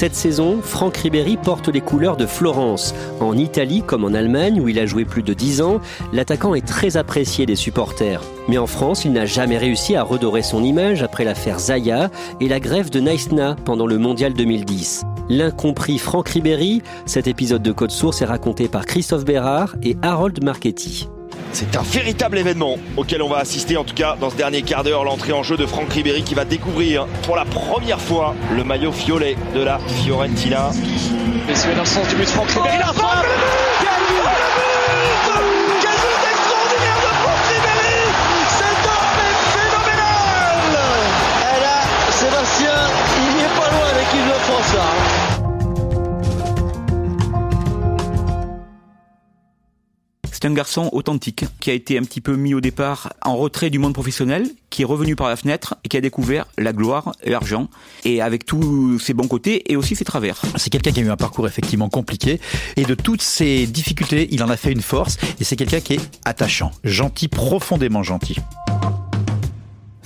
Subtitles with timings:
[0.00, 2.94] Cette saison, Franck Ribéry porte les couleurs de Florence.
[3.20, 5.78] En Italie comme en Allemagne, où il a joué plus de 10 ans,
[6.14, 8.22] l'attaquant est très apprécié des supporters.
[8.48, 12.48] Mais en France, il n'a jamais réussi à redorer son image après l'affaire Zaya et
[12.48, 15.02] la grève de Naïsna pendant le Mondial 2010.
[15.28, 20.42] L'incompris Franck Ribéry, cet épisode de Code Source est raconté par Christophe Bérard et Harold
[20.42, 21.10] Marchetti.
[21.52, 24.84] C'est un véritable événement auquel on va assister en tout cas dans ce dernier quart
[24.84, 28.62] d'heure, l'entrée en jeu de Franck Ribéry qui va découvrir pour la première fois le
[28.64, 30.70] maillot violet de la Fiorentina.
[31.48, 33.26] Messieurs, dans le sens du but, Franck Ribéry, la frappe
[33.80, 34.22] Quel but
[35.80, 37.98] Quel but extraordinaire de Franck Ribéry
[38.58, 40.70] Cet homme est phénoménal
[41.42, 41.76] Et là,
[42.10, 42.78] Sébastien,
[43.18, 45.29] il n'y est pas loin avec l'équipe de France là.
[50.42, 53.68] C'est un garçon authentique qui a été un petit peu mis au départ en retrait
[53.68, 57.12] du monde professionnel, qui est revenu par la fenêtre et qui a découvert la gloire
[57.22, 57.68] et l'argent,
[58.06, 60.40] et avec tous ses bons côtés et aussi ses travers.
[60.56, 62.40] C'est quelqu'un qui a eu un parcours effectivement compliqué
[62.76, 65.94] et de toutes ces difficultés, il en a fait une force et c'est quelqu'un qui
[65.94, 68.36] est attachant, gentil, profondément gentil.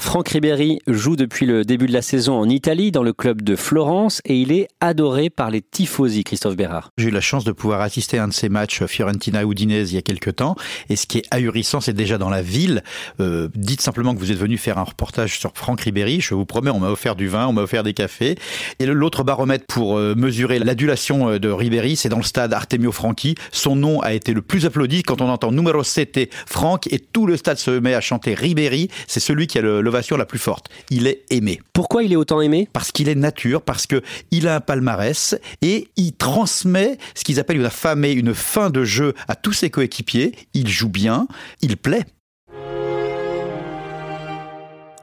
[0.04, 3.56] Franck Ribéry joue depuis le début de la saison en Italie dans le club de
[3.56, 6.90] Florence et il est adoré par les tifosi, Christophe Bérard.
[6.98, 9.98] J'ai eu la chance de pouvoir assister à un de ces matchs Fiorentina-Udinese il y
[9.98, 10.56] a quelques temps
[10.90, 12.84] et ce qui est ahurissant, c'est déjà dans la ville.
[13.18, 16.44] Euh, dites simplement que vous êtes venu faire un reportage sur Franck Ribéry, je vous
[16.44, 18.36] promets, on m'a offert du vin, on m'a offert des cafés.
[18.80, 22.92] Et l'autre baromètre pour euh, mesurer l'adulation euh, de Ribéry, c'est dans le stade Artemio
[22.92, 23.36] Franchi.
[23.52, 27.26] Son nom a été le plus applaudi quand on entend numéro 7 Franck et tout
[27.26, 28.90] le stade se met à chanter Ribéry.
[29.08, 30.68] C'est celui qui a le- la plus forte.
[30.90, 31.60] Il est aimé.
[31.72, 32.68] Pourquoi il est autant aimé?
[32.72, 37.40] Parce qu'il est nature, parce que il a un palmarès et il transmet ce qu'ils
[37.40, 40.34] appellent une affamée, une fin de jeu à tous ses coéquipiers.
[40.52, 41.26] Il joue bien,
[41.60, 42.04] il plaît.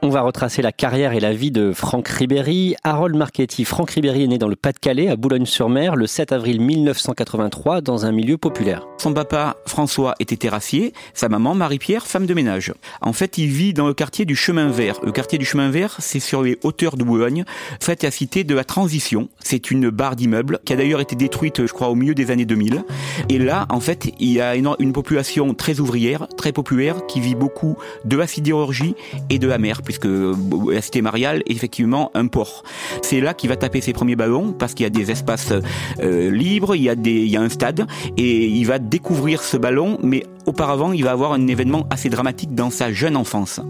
[0.04, 2.74] On va retracer la carrière et la vie de Franck Ribéry.
[2.82, 3.64] Harold Marchetti.
[3.64, 8.10] Franck Ribéry est né dans le Pas-de-Calais, à Boulogne-sur-Mer, le 7 avril 1983, dans un
[8.10, 8.84] milieu populaire.
[8.98, 12.72] Son papa, François, était terrassier, sa maman, Marie-Pierre, femme de ménage.
[13.00, 14.98] En fait, il vit dans le quartier du Chemin Vert.
[15.04, 17.44] Le quartier du Chemin Vert, c'est sur les hauteurs de Boulogne.
[17.80, 19.28] En fait, la cité de la Transition.
[19.38, 22.44] C'est une barre d'immeubles qui a d'ailleurs été détruite, je crois, au milieu des années
[22.44, 22.82] 2000.
[23.28, 27.20] Et là, en fait, il y a une, une population très ouvrière, très populaire, qui
[27.20, 28.96] vit beaucoup de la sidérurgie
[29.30, 30.34] et de la mer, puisque euh,
[30.70, 32.62] la cité mariale est effectivement un port.
[33.02, 35.52] C'est là qu'il va taper ses premiers ballons, parce qu'il y a des espaces
[36.00, 37.86] euh, libres, il y, a des, il y a un stade,
[38.16, 42.54] et il va découvrir ce ballon, mais auparavant, il va avoir un événement assez dramatique
[42.54, 43.60] dans sa jeune enfance.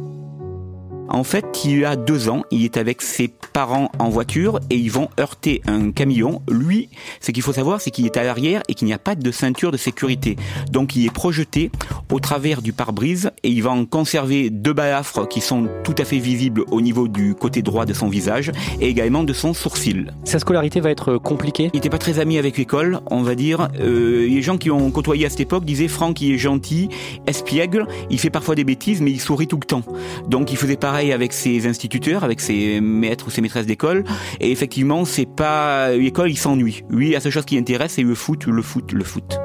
[1.09, 4.91] En fait, il a deux ans, il est avec ses parents en voiture et ils
[4.91, 6.41] vont heurter un camion.
[6.51, 6.89] Lui,
[7.21, 9.31] ce qu'il faut savoir, c'est qu'il est à l'arrière et qu'il n'y a pas de
[9.31, 10.37] ceinture de sécurité.
[10.71, 11.71] Donc il est projeté
[12.11, 16.05] au travers du pare-brise et il va en conserver deux balafres qui sont tout à
[16.05, 20.13] fait visibles au niveau du côté droit de son visage et également de son sourcil.
[20.25, 21.71] Sa scolarité va être compliquée?
[21.73, 23.69] Il n'était pas très ami avec l'école, on va dire.
[23.81, 26.89] Euh, les gens qui ont côtoyé à cette époque disaient Franck, il est gentil,
[27.27, 29.83] espiègle, il fait parfois des bêtises, mais il sourit tout le temps.
[30.29, 34.05] Donc il faisait avec ses instituteurs, avec ses maîtres ou ses maîtresses d'école.
[34.41, 36.83] Et effectivement, c'est pas l'école, il s'ennuie.
[36.91, 39.39] Lui, la seule chose qui l'intéresse, c'est le foot, le foot, le foot.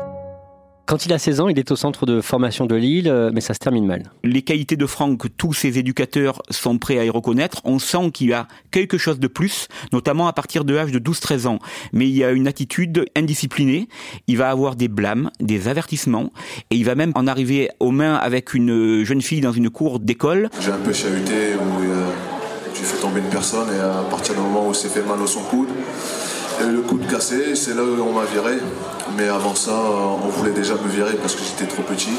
[0.88, 3.42] Quand il a 16 ans, il est au centre de formation de Lille, euh, mais
[3.42, 4.04] ça se termine mal.
[4.24, 7.60] Les qualités de Franck, tous ses éducateurs sont prêts à y reconnaître.
[7.66, 11.46] On sent qu'il a quelque chose de plus, notamment à partir de l'âge de 12-13
[11.46, 11.60] ans.
[11.92, 13.90] Mais il y a une attitude indisciplinée.
[14.28, 16.32] Il va avoir des blâmes, des avertissements,
[16.72, 20.00] et il va même en arriver aux mains avec une jeune fille dans une cour
[20.00, 20.50] d'école.
[20.62, 22.08] J'ai un peu chahuté où euh,
[22.74, 25.28] j'ai fait tomber une personne et à partir du moment où c'est fait mal au
[25.28, 25.68] son coude,
[26.60, 28.56] Il y a eu le coup de cassé, c'est là où on m'a viré.
[29.16, 29.80] Mais avant ça,
[30.24, 32.10] on voulait déjà me virer parce que j'étais trop petit.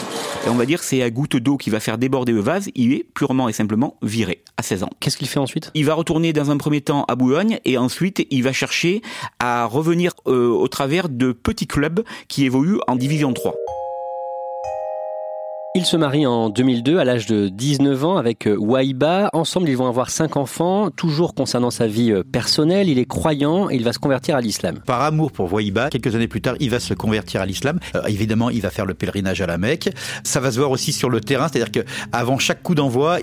[0.47, 2.69] Et on va dire c'est à goutte d'eau qui va faire déborder le vase.
[2.75, 4.91] Il est purement et simplement viré à 16 ans.
[5.01, 5.71] Qu'est-ce qu'il fait ensuite?
[5.75, 9.03] Il va retourner dans un premier temps à Boulogne et ensuite il va chercher
[9.41, 13.55] à revenir euh, au travers de petits clubs qui évoluent en Division 3.
[15.75, 19.29] Il se marie en 2002 à l'âge de 19 ans avec euh, Waiba.
[19.35, 20.91] Ensemble, ils vont avoir cinq enfants.
[20.91, 24.41] Toujours concernant sa vie euh, personnelle, il est croyant et il va se convertir à
[24.41, 24.81] l'islam.
[24.87, 27.81] Par amour pour Waiba, quelques années plus tard, il va se convertir à l'islam.
[27.95, 29.91] Euh, évidemment, il va faire le pèlerinage à la Mecque.
[30.25, 33.19] Ça va se voir aussi sur le terrain, c'est-à-dire que avant chaque coup d'envoi,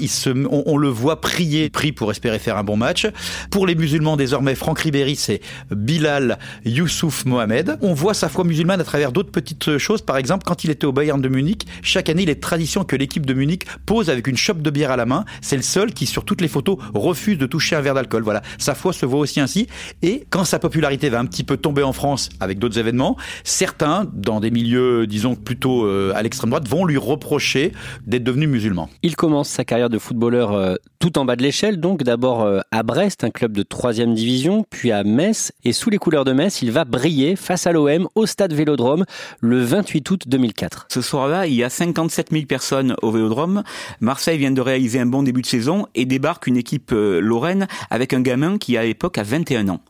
[0.51, 3.07] on, le voit prier, prie pour espérer faire un bon match.
[3.49, 5.41] Pour les musulmans désormais, Franck Ribéry, c'est
[5.71, 7.79] Bilal Youssouf Mohamed.
[7.81, 10.03] On voit sa foi musulmane à travers d'autres petites choses.
[10.03, 12.95] Par exemple, quand il était au Bayern de Munich, chaque année, il est tradition que
[12.95, 15.25] l'équipe de Munich pose avec une chope de bière à la main.
[15.41, 18.23] C'est le seul qui, sur toutes les photos, refuse de toucher un verre d'alcool.
[18.23, 19.67] Voilà, sa foi se voit aussi ainsi.
[20.01, 24.05] Et quand sa popularité va un petit peu tomber en France avec d'autres événements, certains,
[24.13, 27.71] dans des milieux, disons, plutôt euh, à l'extrême droite, vont lui reprocher
[28.05, 28.89] d'être devenu musulman.
[29.03, 32.61] Il commence sa carrière de footballeur euh, tout en bas de l'échelle, donc d'abord euh,
[32.71, 35.51] à Brest, un club de troisième division, puis à Metz.
[35.63, 39.05] Et sous les couleurs de Metz, il va briller face à l'OM au stade Vélodrome
[39.39, 40.87] le 28 août 2004.
[40.89, 43.63] Ce soir-là, il y a 57 000 personnes au Vélodrome.
[43.99, 47.67] Marseille vient de réaliser un bon début de saison et débarque une équipe euh, lorraine
[47.89, 49.81] avec un gamin qui à l'époque a 21 ans.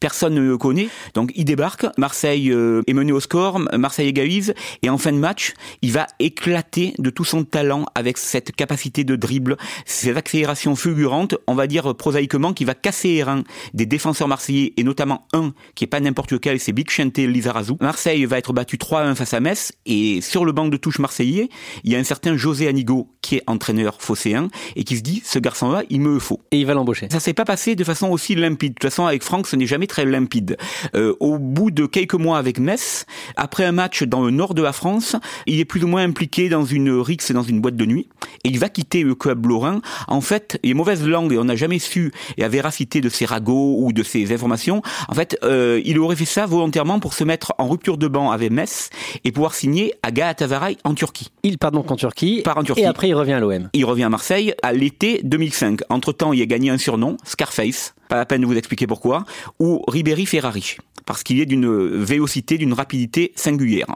[0.00, 1.86] Personne ne le connaît, donc il débarque.
[1.96, 6.06] Marseille euh, est mené au score, Marseille égalise et en fin de match, il va
[6.18, 11.66] éclater de tout son talent avec cette capacité de dribble, ces accélérations fulgurantes, on va
[11.66, 13.44] dire prosaïquement, qui va casser les reins
[13.74, 17.74] des défenseurs marseillais et notamment un qui est pas n'importe lequel, c'est Big Chente Lizarazu.
[17.80, 21.48] Marseille va être battu 3-1 face à Metz et sur le banc de touche marseillais,
[21.84, 25.22] il y a un certain José Anigo qui est entraîneur phocéen et qui se dit
[25.24, 26.40] ce garçon-là, il me le faut.
[26.50, 27.08] Et il va l'embaucher.
[27.10, 28.72] Ça s'est pas passé de façon aussi limpide.
[28.72, 30.56] De toute façon, avec Franck, ce n'est jamais très limpide.
[30.94, 34.62] Euh, au bout de quelques mois avec Metz, après un match dans le nord de
[34.62, 35.16] la France,
[35.46, 38.08] il est plus ou moins impliqué dans une rixe dans une boîte de nuit
[38.44, 39.80] et il va quitter le club lorrain.
[40.06, 43.76] En fait, les mauvaises langues, et on n'a jamais su la véracité de ces ragots
[43.78, 44.82] ou de ces informations.
[45.08, 48.30] En fait, euh, il aurait fait ça volontairement pour se mettre en rupture de banc
[48.30, 48.90] avec Metz
[49.24, 51.30] et pouvoir signer à Galatasaray en Turquie.
[51.42, 52.42] Il part donc en Turquie.
[52.42, 52.82] Part en Turquie.
[52.82, 53.68] Et après, il revient à l'OM.
[53.72, 55.80] Il revient à Marseille à l'été 2005.
[55.88, 57.94] Entre-temps, il a gagné un surnom, Scarface.
[58.08, 59.24] Pas la peine de vous expliquer pourquoi.
[59.58, 60.76] Ou Ribéry Ferrari.
[61.04, 63.86] Parce qu'il est d'une vélocité, d'une rapidité singulière.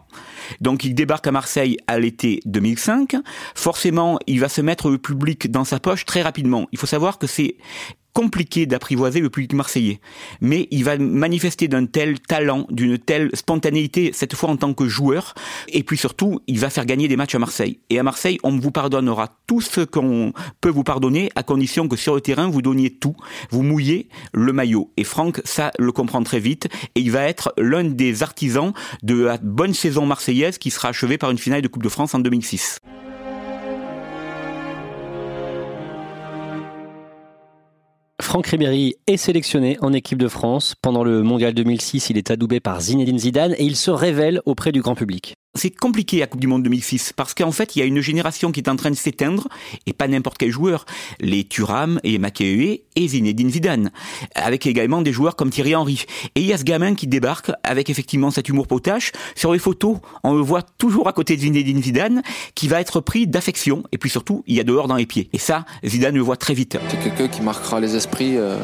[0.60, 3.16] Donc il débarque à Marseille à l'été 2005.
[3.54, 6.68] Forcément, il va se mettre le public dans sa poche très rapidement.
[6.72, 7.56] Il faut savoir que c'est
[8.12, 10.00] compliqué d'apprivoiser le public marseillais.
[10.40, 14.86] Mais il va manifester d'un tel talent, d'une telle spontanéité, cette fois en tant que
[14.86, 15.34] joueur.
[15.68, 17.78] Et puis surtout, il va faire gagner des matchs à Marseille.
[17.90, 21.96] Et à Marseille, on vous pardonnera tout ce qu'on peut vous pardonner, à condition que
[21.96, 23.16] sur le terrain, vous donniez tout.
[23.50, 24.90] Vous mouillez le maillot.
[24.96, 26.68] Et Franck, ça le comprend très vite.
[26.94, 28.72] Et il va être l'un des artisans
[29.02, 32.14] de la bonne saison marseillaise qui sera achevée par une finale de Coupe de France
[32.14, 32.80] en 2006.
[38.22, 40.74] Franck Ribéry est sélectionné en équipe de France.
[40.80, 44.70] Pendant le Mondial 2006, il est adoubé par Zinedine Zidane et il se révèle auprès
[44.70, 45.34] du grand public.
[45.54, 48.52] C'est compliqué la Coupe du Monde 2006 parce qu'en fait, il y a une génération
[48.52, 49.48] qui est en train de s'éteindre
[49.84, 50.86] et pas n'importe quel joueur.
[51.20, 53.90] Les Thuram et Makéue et Zinedine Zidane.
[54.34, 56.06] Avec également des joueurs comme Thierry Henry.
[56.36, 59.12] Et il y a ce gamin qui débarque avec effectivement cet humour potache.
[59.34, 62.22] Sur les photos, on le voit toujours à côté de Zinedine Zidane
[62.54, 65.28] qui va être pris d'affection et puis surtout, il y a dehors dans les pieds.
[65.34, 66.78] Et ça, Zidane le voit très vite.
[66.88, 68.56] C'est quelqu'un qui marquera les esprits euh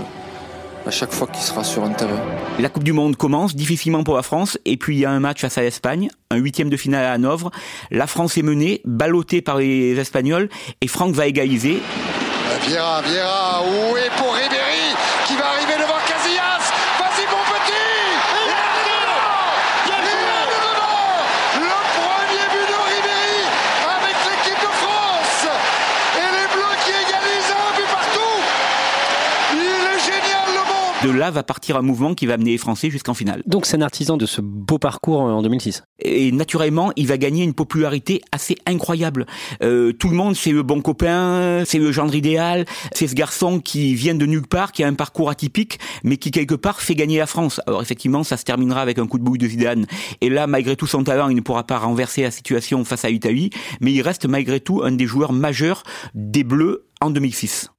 [0.88, 2.18] à chaque fois qu'il sera sur un terrain.
[2.58, 5.20] La Coupe du Monde commence difficilement pour la France et puis il y a un
[5.20, 7.50] match face à l'Espagne, un huitième de finale à Hanovre.
[7.90, 10.48] La France est menée, ballottée par les Espagnols
[10.80, 11.82] et Franck va égaliser.
[12.66, 14.96] Viera, Viera, où est pour Ribéry
[15.26, 17.88] qui va arriver devant Casillas Vas-y mon petit
[21.54, 23.44] Le premier but de Ribéry
[23.94, 25.44] avec l'équipe de France
[26.16, 28.38] Et les Bleus qui égalisent un but partout
[29.52, 32.58] Il est génial le monde De là va partir un mouvement qui va amener les
[32.58, 33.44] Français jusqu'en finale.
[33.46, 35.84] Donc c'est un artisan de ce beau parcours en 2006.
[36.00, 39.24] Et naturellement, il va gagner une popularité assez incroyable.
[39.62, 43.60] Euh, tout le monde, c'est le bon copain, c'est le gendre idéal, c'est ce garçon
[43.60, 46.96] qui vient de nulle part, qui a un parcours atypique, mais qui quelque part fait
[46.96, 47.60] gagner la France.
[47.68, 49.86] Alors effectivement, ça se terminera avec un coup de bouille de Zidane.
[50.20, 53.10] Et là, malgré tout son talent, il ne pourra pas renverser la situation face à
[53.10, 53.50] l'Italie,
[53.80, 57.70] mais il reste malgré tout un des joueurs majeurs des Bleus en 2006.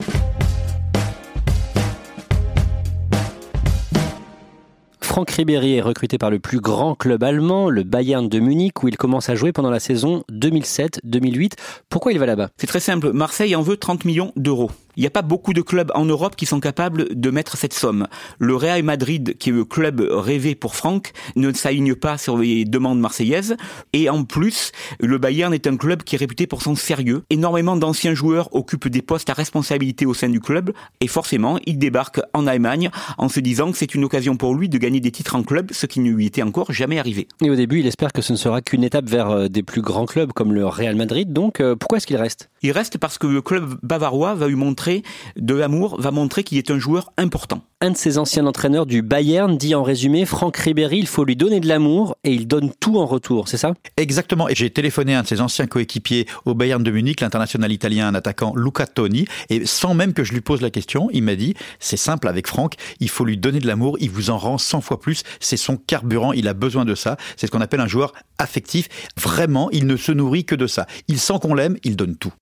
[5.10, 8.88] Franck Ribéry est recruté par le plus grand club allemand, le Bayern de Munich, où
[8.88, 11.54] il commence à jouer pendant la saison 2007-2008.
[11.89, 12.50] Pourquoi il va là-bas?
[12.58, 13.12] C'est très simple.
[13.12, 14.70] Marseille en veut 30 millions d'euros.
[15.00, 17.72] Il n'y a pas beaucoup de clubs en Europe qui sont capables de mettre cette
[17.74, 18.06] somme.
[18.38, 22.65] Le Real Madrid, qui est le club rêvé pour Franck, ne s'aligne pas sur les
[22.65, 23.56] demandes marseillaises.
[23.94, 27.24] Et en plus, le Bayern est un club qui est réputé pour son sérieux.
[27.29, 30.74] Énormément d'anciens joueurs occupent des postes à responsabilité au sein du club.
[31.00, 34.68] Et forcément, il débarque en Allemagne en se disant que c'est une occasion pour lui
[34.68, 37.29] de gagner des titres en club, ce qui ne lui était encore jamais arrivé.
[37.41, 39.82] Et au début, il espère que ce ne sera qu'une étape vers euh, des plus
[39.82, 41.32] grands clubs comme le Real Madrid.
[41.32, 42.50] Donc, euh, pourquoi est-ce qu'il reste?
[42.63, 44.88] Il reste parce que le club bavarois va lui montrer
[45.36, 47.62] de l'amour, va montrer qu'il est un joueur important.
[47.81, 51.38] Un de ses anciens entraîneurs du Bayern dit en résumé Franck Ribéry, il faut lui
[51.38, 53.74] donner de l'amour et il donne tout en retour, c'est ça?
[53.96, 54.50] Exactement.
[54.50, 58.10] Et j'ai téléphoné à un de ses anciens coéquipiers au Bayern de Munich, l'international italien,
[58.10, 61.36] un attaquant Luca Toni, et sans même que je lui pose la question, il m'a
[61.36, 64.58] dit c'est simple avec Franck, il faut lui donner de l'amour, il vous en rend
[64.58, 67.79] 100 fois plus, c'est son carburant, il a besoin de ça, c'est ce qu'on appelle
[67.79, 68.89] un joueur affectif.
[69.17, 70.86] Vraiment, il ne se nourrit que de ça.
[71.08, 72.34] Il sent qu'on l'aime, il donne tout.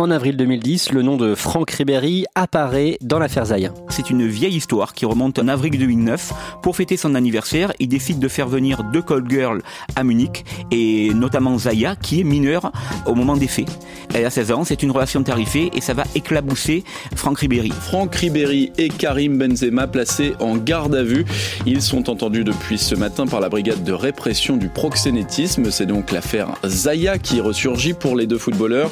[0.00, 3.74] En avril 2010, le nom de Franck Ribéry apparaît dans l'affaire Zaya.
[3.90, 6.32] C'est une vieille histoire qui remonte en avril 2009.
[6.62, 9.60] Pour fêter son anniversaire, il décide de faire venir deux call girls
[9.96, 12.72] à Munich, et notamment Zaya, qui est mineure
[13.04, 13.68] au moment des faits.
[14.14, 16.82] Elle a 16 ans, c'est une relation tarifée, et ça va éclabousser
[17.14, 17.70] Franck Ribéry.
[17.70, 21.26] Franck Ribéry et Karim Benzema placés en garde à vue.
[21.66, 25.70] Ils sont entendus depuis ce matin par la brigade de répression du proxénétisme.
[25.70, 28.90] C'est donc l'affaire Zaya qui ressurgit pour les deux footballeurs.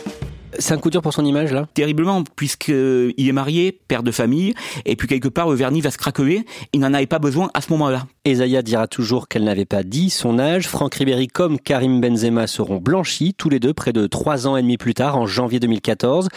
[0.58, 1.68] C'est un coup dur pour son image là?
[1.74, 5.98] Terriblement, puisqu'il est marié, père de famille, et puis quelque part le vernis va se
[5.98, 8.06] craquer, il n'en avait pas besoin à ce moment-là.
[8.24, 10.68] Esaïa dira toujours qu'elle n'avait pas dit son âge.
[10.68, 14.62] Franck Ribéry comme Karim Benzema seront blanchis, tous les deux près de trois ans et
[14.62, 16.28] demi plus tard, en janvier 2014.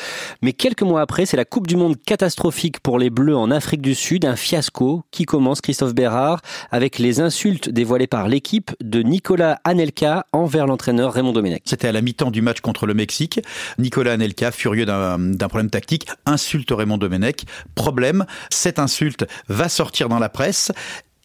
[0.42, 3.82] Mais quelques mois après, c'est la Coupe du Monde catastrophique pour les Bleus en Afrique
[3.82, 9.02] du Sud, un fiasco qui commence, Christophe Bérard, avec les insultes dévoilées par l'équipe de
[9.02, 11.64] Nicolas Anelka envers l'entraîneur Raymond Domenech.
[11.66, 13.42] C'était à la mi-temps du match contre le Mexique.
[13.80, 17.46] Nicolas Anelka, furieux d'un problème tactique, insulte Raymond Domenech.
[17.76, 20.72] Problème, cette insulte va sortir dans la presse.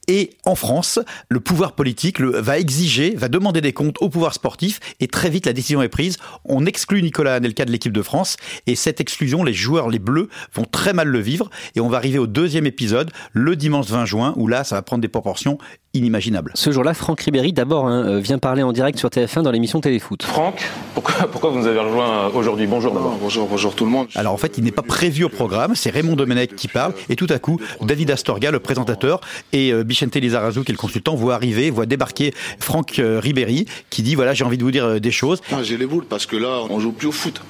[0.09, 4.79] Et en France, le pouvoir politique va exiger, va demander des comptes au pouvoir sportif.
[5.01, 6.19] Et très vite la décision est prise.
[6.45, 8.37] On exclut Nicolas Anelka de l'équipe de France.
[8.67, 11.51] Et cette exclusion, les joueurs, les Bleus vont très mal le vivre.
[11.75, 14.83] Et on va arriver au deuxième épisode le dimanche 20 juin où là ça va
[14.83, 15.59] prendre des proportions
[15.97, 16.53] inimaginables.
[16.55, 19.81] Ce jour-là, Franck Ribéry d'abord hein, euh, vient parler en direct sur TF1 dans l'émission
[19.81, 20.23] Téléfoot.
[20.23, 22.67] Franck, pourquoi, pourquoi vous nous avez rejoint aujourd'hui?
[22.67, 23.17] Bonjour d'abord.
[23.21, 24.07] Bonjour, bonjour tout le monde.
[24.15, 27.17] Alors en fait, il n'est pas prévu au programme, c'est Raymond Domenech qui parle et
[27.17, 29.21] tout à coup, David Astorga, le présentateur,
[29.53, 33.67] et euh, Bichente Lizarazu, qui est le consultant, voit arriver, voit débarquer Franck euh, Ribéry,
[33.91, 35.41] qui dit voilà, j'ai envie de vous dire euh, des choses.
[35.53, 37.41] Ah, J'ai les boules parce que là, on joue plus au foot.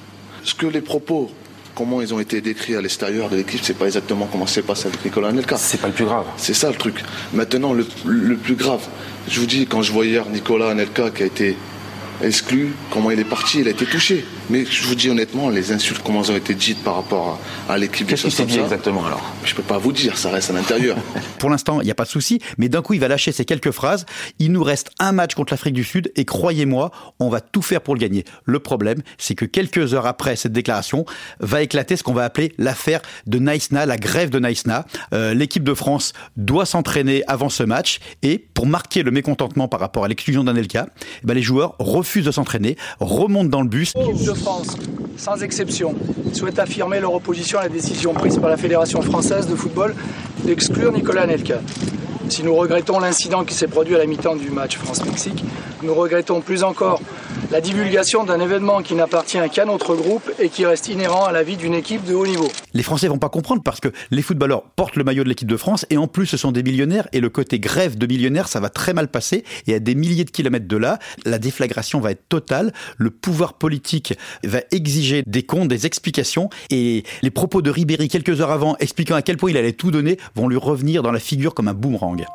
[0.43, 1.29] Ce que les propos,
[1.77, 4.87] comment ils ont été décrits à l'extérieur de l'équipe, c'est pas exactement comment c'est passé
[4.87, 5.57] avec Nicolas Anelka.
[5.57, 6.25] C'est pas le plus grave.
[6.35, 7.03] C'est ça le truc.
[7.33, 8.81] Maintenant, le, le plus grave,
[9.29, 11.55] je vous dis, quand je vois hier Nicolas Anelka qui a été
[12.23, 14.25] exclu, comment il est parti, il a été touché.
[14.49, 17.73] Mais je vous dis honnêtement, les insultes, comment elles ont été dites par rapport à,
[17.73, 18.07] à l'équipe.
[18.07, 19.21] Qu'est-ce qui s'est dit exactement alors?
[19.43, 20.97] Je peux pas vous dire, ça reste à l'intérieur.
[21.39, 23.45] Pour l'instant, il n'y a pas de souci, mais d'un coup, il va lâcher ces
[23.45, 24.05] quelques phrases.
[24.39, 27.81] Il nous reste un match contre l'Afrique du Sud et croyez-moi, on va tout faire
[27.81, 28.25] pour le gagner.
[28.45, 31.05] Le problème, c'est que quelques heures après cette déclaration,
[31.39, 34.85] va éclater ce qu'on va appeler l'affaire de Naïsna, la grève de Naïsna.
[35.13, 39.79] Euh, L'équipe de France doit s'entraîner avant ce match et pour marquer le mécontentement par
[39.79, 40.87] rapport à l'exclusion d'Anelka,
[41.23, 43.93] eh ben, les joueurs refusent de s'entraîner, remontent dans le bus.
[43.95, 44.77] L'équipe de France,
[45.17, 45.93] sans exception,
[46.33, 49.93] souhaite affirmer leur opposition à la décision prise par la Fédération française de football
[50.43, 51.59] d'exclure Nicolas Anelka.
[52.29, 55.43] Si nous regrettons l'incident qui s'est produit à la mi-temps du match France-Mexique,
[55.83, 57.01] nous regrettons plus encore
[57.51, 61.43] la divulgation d'un événement qui n'appartient qu'à notre groupe et qui reste inhérent à la
[61.43, 62.49] vie d'une équipe de haut niveau.
[62.73, 65.55] Les Français vont pas comprendre parce que les footballeurs portent le maillot de l'équipe de
[65.55, 68.59] France et en plus ce sont des millionnaires et le côté grève de millionnaires ça
[68.59, 72.11] va très mal passer et à des milliers de kilomètres de là la déflagration va
[72.11, 74.13] être totale le pouvoir politique
[74.43, 79.15] va exiger des comptes des explications et les propos de Ribéry quelques heures avant expliquant
[79.15, 81.73] à quel point il allait tout donner vont lui revenir dans la figure comme un
[81.73, 82.25] boomerang.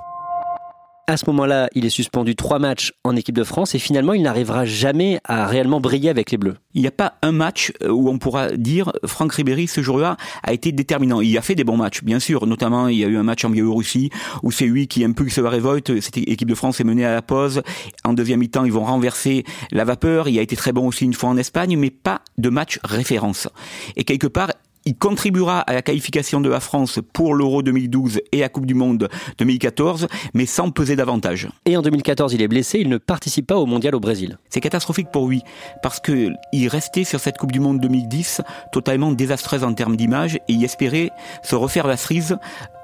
[1.09, 4.23] À ce moment-là, il est suspendu trois matchs en équipe de France et finalement, il
[4.23, 6.56] n'arrivera jamais à réellement briller avec les Bleus.
[6.75, 10.52] Il n'y a pas un match où on pourra dire Franck Ribéry ce jour-là a
[10.52, 11.21] été déterminant.
[11.21, 12.47] Il a fait des bons matchs, bien sûr.
[12.47, 14.11] Notamment, il y a eu un match en Biélorussie
[14.44, 16.00] où c'est lui qui impulse la révolte.
[16.00, 17.62] Cette équipe de France est menée à la pause.
[18.04, 20.28] En deuxième mi-temps, ils vont renverser la vapeur.
[20.28, 23.49] Il a été très bon aussi une fois en Espagne, mais pas de match référence.
[23.97, 24.50] Et quelque part,
[24.85, 28.75] il contribuera à la qualification de la France pour l'Euro 2012 et la Coupe du
[28.75, 29.09] Monde
[29.39, 31.49] 2014, mais sans peser davantage.
[31.67, 34.39] Et en 2014, il est blessé, il ne participe pas au mondial au Brésil.
[34.49, 35.43] C'est catastrophique pour lui,
[35.83, 40.37] parce que il restait sur cette Coupe du Monde 2010 totalement désastreuse en termes d'image,
[40.37, 41.11] et il espérait
[41.43, 42.37] se refaire la cerise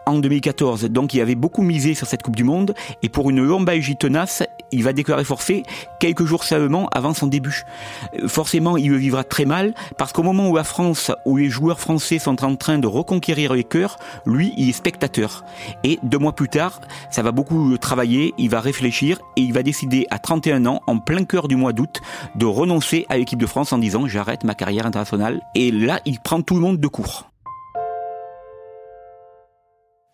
[0.09, 0.85] en 2014.
[0.87, 4.43] Donc il avait beaucoup misé sur cette Coupe du Monde et pour une lombalgie tenace,
[4.73, 5.63] il va déclarer forfait
[6.01, 7.65] quelques jours seulement avant son début.
[8.19, 11.49] Euh, forcément, il le vivra très mal parce qu'au moment où la France, où les
[11.49, 15.45] joueurs français sont en train de reconquérir les cœurs, lui, il est spectateur.
[15.85, 19.63] Et deux mois plus tard, ça va beaucoup travailler, il va réfléchir et il va
[19.63, 22.01] décider à 31 ans, en plein cœur du mois d'août,
[22.35, 25.41] de renoncer à l'équipe de France en disant j'arrête ma carrière internationale.
[25.55, 27.31] Et là, il prend tout le monde de court.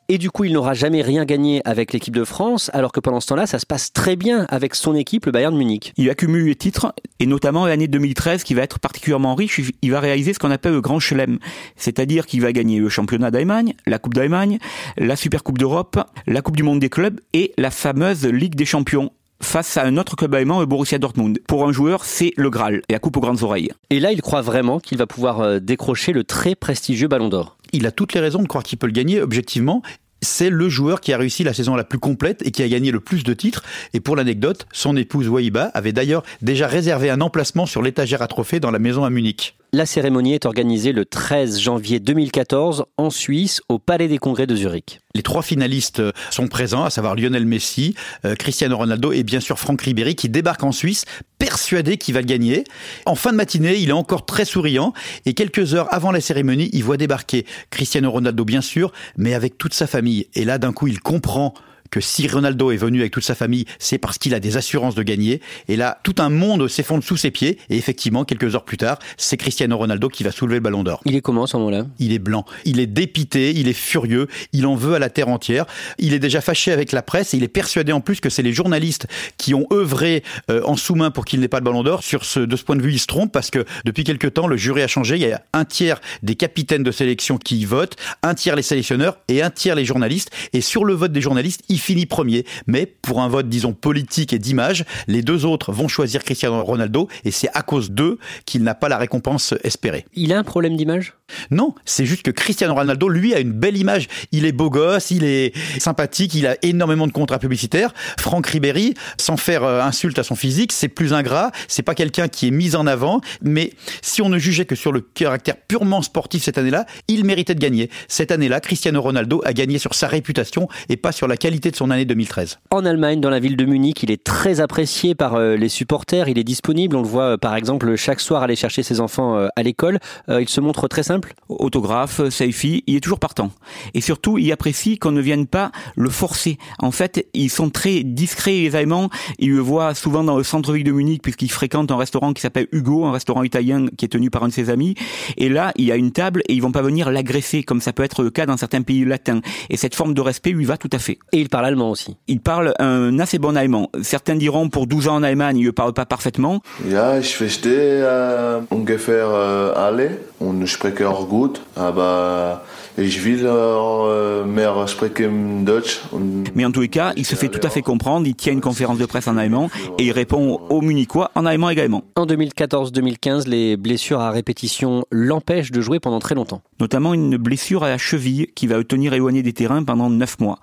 [0.08, 3.20] Et du coup, il n'aura jamais rien gagné avec l'équipe de France, alors que pendant
[3.20, 5.94] ce temps-là, ça se passe très bien avec son équipe, le Bayern de Munich.
[5.96, 9.62] Il accumule les titres, et notamment l'année 2013, qui va être particulièrement riche.
[9.80, 11.38] Il va réaliser ce qu'on appelle le Grand Chelem,
[11.76, 14.58] c'est-à-dire qu'il va gagner le championnat d'Allemagne, la Coupe d'Allemagne,
[14.98, 18.66] la Super Coupe d'Europe, la Coupe du Monde des clubs et la fameuse Ligue des
[18.66, 19.10] Champions
[19.44, 21.38] face à un autre club allemand, le Borussia Dortmund.
[21.46, 23.70] Pour un joueur, c'est le Graal et la coupe aux grandes oreilles.
[23.90, 27.56] Et là, il croit vraiment qu'il va pouvoir euh, décrocher le très prestigieux Ballon d'Or.
[27.72, 29.82] Il a toutes les raisons de croire qu'il peut le gagner objectivement
[30.24, 32.90] c'est le joueur qui a réussi la saison la plus complète et qui a gagné
[32.90, 33.62] le plus de titres.
[33.92, 38.26] Et pour l'anecdote, son épouse Waiba avait d'ailleurs déjà réservé un emplacement sur l'étagère à
[38.26, 39.54] trophées dans la maison à Munich.
[39.74, 44.54] La cérémonie est organisée le 13 janvier 2014 en Suisse, au Palais des Congrès de
[44.54, 45.00] Zurich.
[45.16, 46.00] Les trois finalistes
[46.30, 50.28] sont présents, à savoir Lionel Messi, euh, Cristiano Ronaldo et bien sûr Franck Ribéry qui
[50.28, 51.06] débarque en Suisse,
[51.40, 52.62] persuadé qu'il va gagner.
[53.04, 54.92] En fin de matinée, il est encore très souriant
[55.26, 59.58] et quelques heures avant la cérémonie, il voit débarquer Cristiano Ronaldo bien sûr, mais avec
[59.58, 60.28] toute sa famille.
[60.34, 61.52] Et là, d'un coup, il comprend
[61.94, 64.96] que si Ronaldo est venu avec toute sa famille, c'est parce qu'il a des assurances
[64.96, 65.40] de gagner.
[65.68, 67.56] Et là, tout un monde s'effondre sous ses pieds.
[67.70, 71.00] Et effectivement, quelques heures plus tard, c'est Cristiano Ronaldo qui va soulever le ballon d'or.
[71.04, 71.86] Il est comment à ce moment-là?
[72.00, 72.46] Il est blanc.
[72.64, 75.66] Il est dépité, il est furieux, il en veut à la terre entière.
[75.98, 78.42] Il est déjà fâché avec la presse et il est persuadé en plus que c'est
[78.42, 82.02] les journalistes qui ont œuvré euh, en sous-main pour qu'il n'ait pas le ballon d'or.
[82.02, 84.48] Sur ce, de ce point de vue, il se trompe parce que depuis quelques temps,
[84.48, 85.14] le jury a changé.
[85.14, 89.16] Il y a un tiers des capitaines de sélection qui votent, un tiers les sélectionneurs
[89.28, 90.32] et un tiers les journalistes.
[90.52, 94.32] Et sur le vote des journalistes, il finit premier, mais pour un vote, disons, politique
[94.32, 98.62] et d'image, les deux autres vont choisir Cristiano Ronaldo, et c'est à cause d'eux qu'il
[98.62, 100.06] n'a pas la récompense espérée.
[100.14, 101.14] Il a un problème d'image?
[101.50, 104.08] Non, c'est juste que Cristiano Ronaldo, lui, a une belle image.
[104.32, 107.92] Il est beau gosse, il est sympathique, il a énormément de contrats publicitaires.
[108.18, 112.28] Franck Ribéry, sans faire euh, insulte à son physique, c'est plus ingrat, c'est pas quelqu'un
[112.28, 116.02] qui est mis en avant, mais si on ne jugeait que sur le caractère purement
[116.02, 117.90] sportif cette année-là, il méritait de gagner.
[118.08, 121.76] Cette année-là, Cristiano Ronaldo a gagné sur sa réputation et pas sur la qualité de
[121.76, 122.58] son année 2013.
[122.70, 126.28] En Allemagne, dans la ville de Munich, il est très apprécié par euh, les supporters.
[126.28, 126.96] Il est disponible.
[126.96, 129.98] On le voit euh, par exemple chaque soir aller chercher ses enfants à l'école.
[130.28, 131.34] Il se montre très simple.
[131.48, 133.50] Autographe, selfie, il est toujours partant.
[133.94, 136.58] Et surtout, il apprécie qu'on ne vienne pas le forcer.
[136.80, 139.10] En fait, ils sont très discrets les Allemands.
[139.38, 142.66] Il le voit souvent dans le centre-ville de Munich puisqu'il fréquente un restaurant qui s'appelle
[142.72, 144.94] Hugo, un restaurant italien qui est tenu par un de ses amis.
[145.36, 147.92] Et là, il y a une table et ils vont pas venir l'agresser comme ça
[147.92, 149.40] peut être le cas dans certains pays latins.
[149.70, 151.18] Et cette forme de respect lui va tout à fait.
[151.32, 152.16] Et il parle allemand aussi.
[152.26, 153.90] Il parle un assez bon allemand.
[154.02, 156.60] Certains diront pour 12 ans en Allemagne, il ne parle pas parfaitement.
[156.90, 162.62] Ja, ich verstehe äh, ungefähr äh, alle und spreche auch gut, aber
[162.96, 166.00] ich will äh, mehr sprechen Deutsch.
[166.12, 168.52] Und Mais en tous les cas, il se fait tout à fait comprendre, il tient
[168.52, 172.04] une conférence de presse en allemand et il répond aux Munichois en allemand également.
[172.14, 176.62] En 2014-2015, les blessures à répétition l'empêchent de jouer pendant très longtemps.
[176.80, 180.38] Notamment une blessure à la cheville qui va le tenir éloigné des terrains pendant 9
[180.40, 180.58] mois.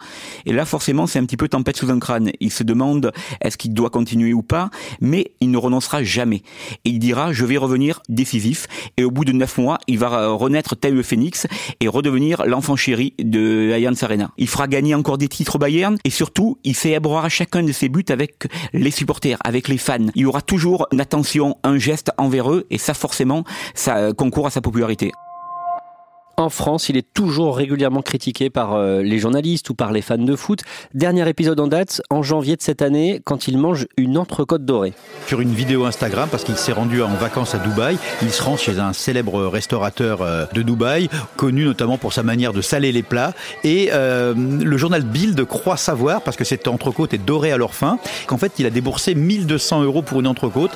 [0.45, 2.31] Et là, forcément, c'est un petit peu tempête sous un crâne.
[2.39, 4.69] Il se demande est-ce qu'il doit continuer ou pas,
[5.01, 6.43] mais il ne renoncera jamais.
[6.85, 8.67] Et il dira je vais revenir décisif.
[8.95, 11.47] Et au bout de 9 mois, il va renaître tel le phénix
[11.79, 14.31] et redevenir l'enfant chéri de Allianz Arena.
[14.37, 17.89] Il fera gagner encore des titres au Bayern et surtout, il célébrera chacun de ses
[17.89, 19.97] buts avec les supporters, avec les fans.
[20.15, 24.47] Il y aura toujours une attention, un geste envers eux et ça forcément, ça concourt
[24.47, 25.11] à sa popularité.
[26.37, 30.17] En France, il est toujours régulièrement critiqué par euh, les journalistes ou par les fans
[30.17, 30.61] de foot.
[30.93, 34.93] Dernier épisode en date, en janvier de cette année, quand il mange une entrecôte dorée.
[35.27, 38.57] Sur une vidéo Instagram, parce qu'il s'est rendu en vacances à Dubaï, il se rend
[38.57, 43.03] chez un célèbre restaurateur euh, de Dubaï, connu notamment pour sa manière de saler les
[43.03, 43.33] plats.
[43.63, 47.73] Et euh, le journal Bild croit savoir, parce que cette entrecôte est dorée à leur
[47.73, 50.71] fin, qu'en fait il a déboursé 1200 euros pour une entrecôte.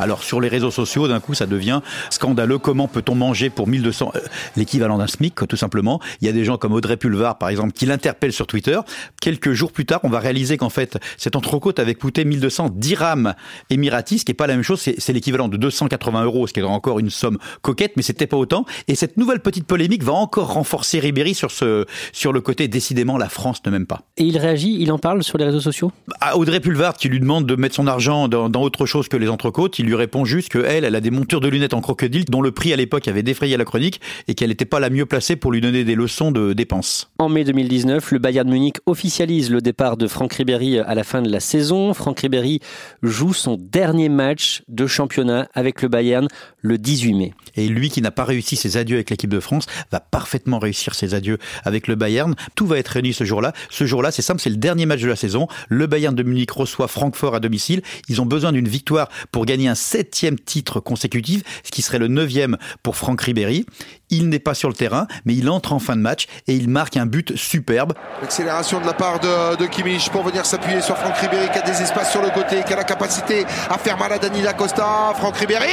[0.00, 1.80] Alors sur les réseaux sociaux, d'un coup, ça devient
[2.10, 2.58] scandaleux.
[2.58, 4.20] Comment peut-on manger pour 1200, euh,
[4.56, 6.00] l'équivalent d'un SMIC, tout simplement?
[6.20, 8.78] Il y a des gens comme Audrey Pulvar, par exemple, qui l'interpellent sur Twitter.
[9.20, 13.34] Quelques jours plus tard, on va réaliser qu'en fait, cette entrecôte avait coûté 1200 dirhams
[13.70, 14.80] émiratis, ce qui est pas la même chose.
[14.80, 18.26] C'est, c'est l'équivalent de 280 euros, ce qui est encore une somme coquette, mais c'était
[18.26, 18.64] pas autant.
[18.86, 23.18] Et cette nouvelle petite polémique va encore renforcer Ribéry sur ce, sur le côté décidément
[23.18, 24.02] la France ne m'aime pas.
[24.16, 25.92] Et il réagit, il en parle sur les réseaux sociaux?
[26.20, 29.16] À Audrey Pulvar, qui lui demande de mettre son argent dans, dans autre chose que
[29.16, 31.80] les entrecôtes, il lui répond juste que elle, elle a des montures de lunettes en
[31.80, 34.90] crocodile dont le prix à l'époque avait défrayé la chronique et qu'elle n'était pas la
[34.90, 37.10] mieux placée pour lui donner des leçons de dépenses.
[37.18, 41.22] En mai 2019, le Bayern Munich officialise le départ de Franck Ribéry à la fin
[41.22, 41.94] de la saison.
[41.94, 42.60] Franck Ribéry
[43.02, 46.28] joue son dernier match de championnat avec le Bayern
[46.60, 47.34] le 18 mai.
[47.56, 50.94] Et lui qui n'a pas réussi ses adieux avec l'équipe de France va parfaitement réussir
[50.94, 52.34] ses adieux avec le Bayern.
[52.54, 53.52] Tout va être réuni ce jour-là.
[53.70, 55.48] Ce jour-là, c'est simple, c'est le dernier match de la saison.
[55.68, 57.82] Le Bayern de Munich reçoit Francfort à domicile.
[58.08, 62.08] Ils ont besoin d'une victoire pour gagner un septième titre consécutif, ce qui serait le
[62.08, 63.66] neuvième pour Franck Ribéry.
[64.10, 66.68] Il n'est pas sur le terrain, mais il entre en fin de match et il
[66.68, 67.92] marque un but superbe.
[68.22, 71.62] Accélération de la part de, de Kimmich pour venir s'appuyer sur Franck Ribéry qui a
[71.62, 75.12] des espaces sur le côté, qui a la capacité à faire mal à Danila Costa.
[75.16, 75.66] Franck Ribéry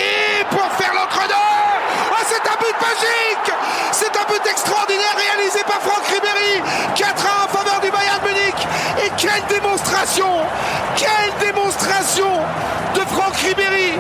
[0.50, 3.54] pour faire l'entre-deux oh, C'est un but magique
[3.92, 6.62] C'est un but extraordinaire réalisé par Franck Ribéry
[6.96, 8.68] 4 1 en faveur du Bayern Munich
[9.04, 10.28] Et quelle démonstration
[10.96, 12.32] Quelle démonstration
[12.96, 13.94] de Franck Ribéry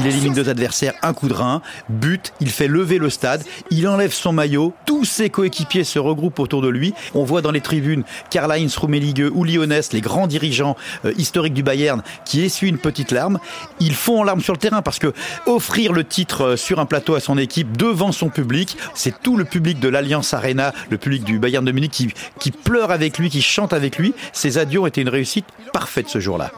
[0.00, 1.60] il élimine deux adversaires, un coup de rein,
[1.90, 6.38] but, il fait lever le stade, il enlève son maillot, tous ses coéquipiers se regroupent
[6.38, 6.94] autour de lui.
[7.14, 11.62] On voit dans les tribunes Karl-Heinz Rummenigge ou Lyonès, les grands dirigeants euh, historiques du
[11.62, 13.40] Bayern, qui essuient une petite larme.
[13.78, 15.12] Ils font en larmes sur le terrain parce que
[15.44, 19.36] offrir le titre euh, sur un plateau à son équipe devant son public, c'est tout
[19.36, 22.08] le public de l'Alliance Arena, le public du Bayern de Munich
[22.38, 24.14] qui, pleure avec lui, qui chante avec lui.
[24.32, 26.50] Ses adieux ont été une réussite parfaite ce jour-là.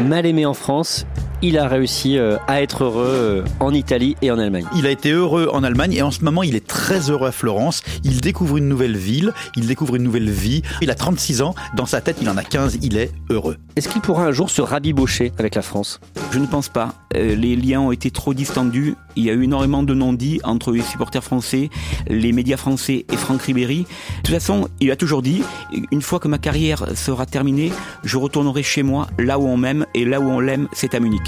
[0.00, 1.06] Mal aimé en France,
[1.42, 4.64] il a réussi euh, à être heureux euh, en Italie et en Allemagne.
[4.76, 7.32] Il a été heureux en Allemagne et en ce moment il est très heureux à
[7.32, 7.82] Florence.
[8.04, 10.62] Il découvre une nouvelle ville, il découvre une nouvelle vie.
[10.80, 13.56] Il a 36 ans, dans sa tête il en a 15, il est heureux.
[13.76, 16.00] Est-ce qu'il pourra un jour se rabibocher avec la France?
[16.32, 16.94] Je ne pense pas.
[17.16, 18.96] Euh, les liens ont été trop distendus.
[19.16, 21.70] Il y a eu énormément de non-dits entre les supporters français,
[22.08, 23.78] les médias français et Franck Ribéry.
[23.78, 25.42] De toute façon, il a toujours dit,
[25.90, 27.72] une fois que ma carrière sera terminée,
[28.04, 31.00] je retournerai chez moi, là où on m'aime et là où on l'aime, c'est à
[31.00, 31.27] Munich.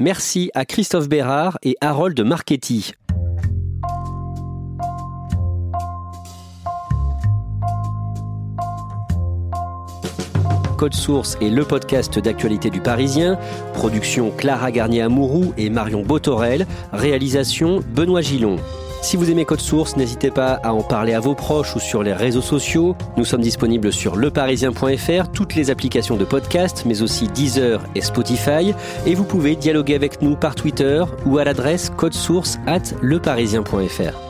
[0.00, 2.92] Merci à Christophe Bérard et Harold Marchetti.
[10.78, 13.38] Code Source est le podcast d'actualité du Parisien.
[13.74, 16.66] Production Clara Garnier-Amouroux et Marion Botorel.
[16.94, 18.56] Réalisation Benoît Gillon.
[19.02, 22.02] Si vous aimez Code Source, n'hésitez pas à en parler à vos proches ou sur
[22.02, 22.94] les réseaux sociaux.
[23.16, 28.74] Nous sommes disponibles sur leparisien.fr, toutes les applications de podcast, mais aussi Deezer et Spotify.
[29.06, 34.29] Et vous pouvez dialoguer avec nous par Twitter ou à l'adresse codesource at leparisien.fr.